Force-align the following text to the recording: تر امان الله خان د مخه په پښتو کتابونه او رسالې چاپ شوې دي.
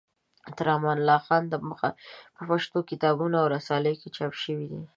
تر 0.57 0.67
امان 0.75 0.97
الله 0.99 1.19
خان 1.25 1.43
د 1.47 1.53
مخه 1.69 1.89
په 2.35 2.41
پښتو 2.49 2.77
کتابونه 2.91 3.35
او 3.41 3.47
رسالې 3.55 3.93
چاپ 4.15 4.33
شوې 4.43 4.67
دي. 4.71 4.81